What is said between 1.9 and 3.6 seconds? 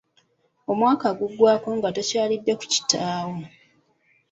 tokyalidde ku kitaawo.